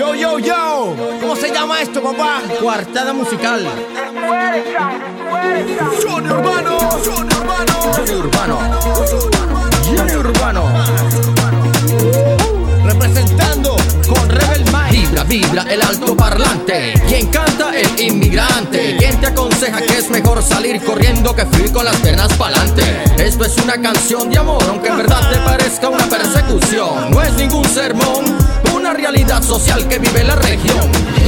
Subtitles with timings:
[0.00, 0.96] Yo, yo, yo.
[1.20, 2.40] ¿Cómo se llama esto, papá?
[2.58, 3.66] Cuartada musical.
[6.02, 6.78] Johnny Urbano.
[7.04, 7.74] Johnny Urbano.
[7.94, 8.58] Johnny Urbano.
[9.84, 10.64] Johnny Urbano.
[12.82, 13.76] Representando
[14.08, 14.90] con Rebel Mind.
[14.90, 16.94] Vibra, vibra el alto parlante.
[17.06, 18.96] Quien canta el inmigrante.
[18.96, 23.04] Quien te aconseja que es mejor salir corriendo que fui con las piernas pa'lante.
[23.18, 25.39] Esto es una canción de amor, aunque en verdad te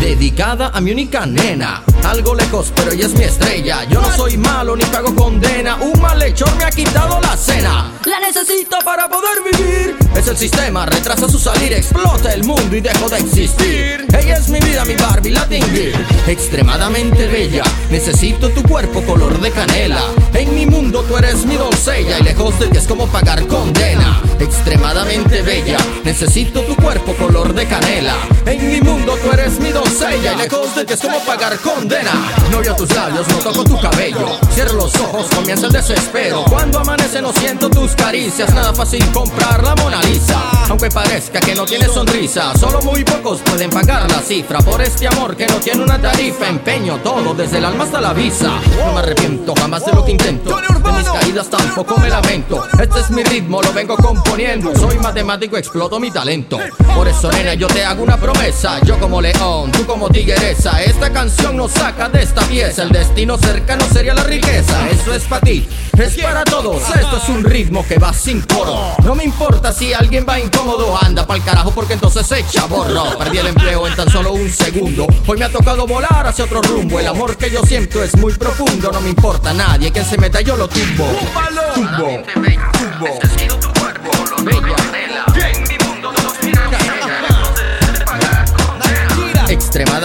[0.00, 1.82] Dedicada a mi única nena.
[2.04, 3.84] Algo lejos, pero ella es mi estrella.
[3.84, 5.76] Yo no soy malo ni pago condena.
[5.76, 7.92] Un malhechor me ha quitado la cena.
[8.04, 9.96] La necesito para poder vivir.
[10.14, 14.06] Es el sistema, retrasa su salir, explota el mundo y dejo de existir.
[14.16, 16.06] Ella es mi vida, mi Barbie Latin Girl.
[16.26, 20.02] Extremadamente bella, necesito tu cuerpo color de canela.
[20.34, 24.22] En mi mundo tú eres mi doncella y lejos de ti es como pagar condena.
[24.38, 28.14] Extremadamente bella, necesito tu cuerpo color de canela.
[28.46, 32.12] En mi mundo tú eres mi doncella y lejos de ti es como pagar condena.
[32.52, 34.38] No veo tus labios, no toco tu cabello.
[34.52, 36.44] Cierro los ojos, comienza el desespero.
[36.44, 40.40] Cuando amanece no siento tus caricias, nada fácil comprar la Mona Lisa.
[40.68, 45.08] Aunque parezca que no tiene sonrisa, solo muy pocos pueden pagar la cifra por este
[45.08, 46.48] amor que no tiene una tarifa.
[46.48, 48.60] Empeño todo desde el alma hasta la visa.
[48.78, 50.50] No me arrepiento jamás de lo que intento.
[50.96, 52.66] Mis caídas tampoco me lamento.
[52.80, 54.74] Este es mi ritmo, lo vengo componiendo.
[54.76, 56.58] Soy matemático, exploto mi talento.
[56.94, 58.80] Por eso, nena, yo te hago una promesa.
[58.84, 60.82] Yo como león, tú como tigresa.
[60.82, 62.82] Esta canción nos saca de esta pieza.
[62.82, 64.88] El destino cercano sería la riqueza.
[64.88, 66.82] Eso es para ti, es para todos.
[66.94, 68.94] Esto es un ritmo que va sin coro.
[69.04, 70.96] No me importa si alguien va incómodo.
[71.02, 73.18] Anda pa'l carajo porque entonces echa borro.
[73.18, 75.06] Perdí el empleo en tan solo un segundo.
[75.26, 76.98] Hoy me ha tocado volar hacia otro rumbo.
[76.98, 78.90] El amor que yo siento es muy profundo.
[78.92, 79.92] No me importa nadie.
[79.92, 81.04] Quien se meta yo lo tumbo.
[81.74, 83.18] Tumbo.
[84.38, 84.75] Tumbo.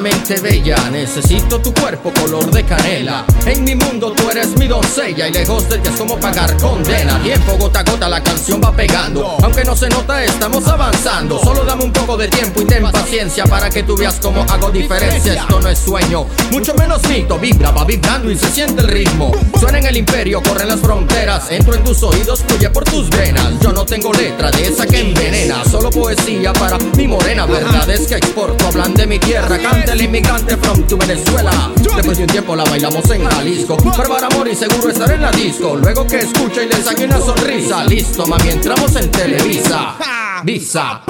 [0.00, 3.24] Bella, necesito tu cuerpo color de canela.
[3.46, 7.22] En mi mundo tú eres mi doncella y lejos de ti es como pagar condena.
[7.22, 11.38] Tiempo gota a gota la canción va pegando, aunque no se nota estamos avanzando.
[11.38, 14.70] Solo dame un poco de tiempo y ten paciencia para que tú veas cómo hago
[14.70, 15.34] diferencia.
[15.34, 17.38] Esto no es sueño, mucho menos mito.
[17.38, 19.30] Vibra, va vibrando y se siente el ritmo.
[19.60, 21.52] Suena en el imperio, corren las fronteras.
[21.52, 23.60] Entro en tus oídos, fluye por tus venas.
[23.60, 27.46] Yo no tengo letra de esa que envenena, solo poesía para mi morena.
[27.46, 29.56] Verdad es que exporto, hablan de mi tierra.
[29.84, 31.70] Canta el inmigrante from tu Venezuela.
[31.94, 33.76] Después de un tiempo la bailamos en Jalisco.
[33.76, 35.76] Para amor y seguro estar en la disco.
[35.76, 37.84] Luego que escucha y le saque una sonrisa.
[37.84, 39.96] Listo, mami, entramos en Televisa.
[40.42, 41.02] Visa.